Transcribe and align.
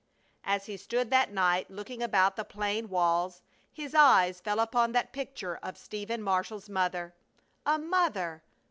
As 0.43 0.65
he 0.65 0.77
stood 0.77 1.11
that 1.11 1.31
night 1.31 1.69
looking 1.69 2.01
about 2.01 2.35
the 2.35 2.43
plain 2.43 2.89
walls, 2.89 3.43
his 3.71 3.93
eyes 3.93 4.41
fell 4.41 4.59
upon 4.59 4.93
that 4.93 5.13
picture 5.13 5.57
of 5.57 5.77
Stephen 5.77 6.23
Marshall's 6.23 6.67
mother. 6.69 7.13
A 7.67 7.77
mother! 7.77 8.41